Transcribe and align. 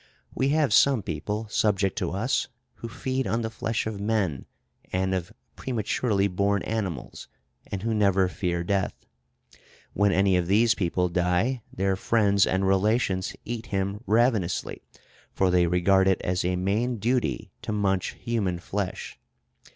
We 0.33 0.49
have 0.49 0.73
some 0.73 1.03
people 1.03 1.47
subject 1.49 1.95
to 1.99 2.09
us 2.09 2.47
who 2.77 2.87
feed 2.89 3.27
on 3.27 3.43
the 3.43 3.51
flesh 3.51 3.85
of 3.85 3.99
men 4.01 4.45
and 4.91 5.13
of 5.13 5.31
prematurely 5.55 6.27
born 6.27 6.63
animals, 6.63 7.27
and 7.67 7.83
who 7.83 7.93
never 7.93 8.27
fear 8.27 8.63
death. 8.63 9.05
When 9.93 10.11
any 10.11 10.35
of 10.37 10.47
these 10.47 10.73
people 10.73 11.07
die, 11.07 11.61
their 11.71 11.95
friends 11.95 12.47
and 12.47 12.67
relations 12.67 13.35
eat 13.45 13.67
him 13.67 14.03
ravenously, 14.07 14.81
for 15.33 15.51
they 15.51 15.67
regard 15.67 16.07
it 16.07 16.19
as 16.23 16.43
a 16.43 16.55
main 16.55 16.97
duty 16.97 17.51
to 17.61 17.71
munch 17.71 18.13
human 18.19 18.57
flesh. 18.57 19.19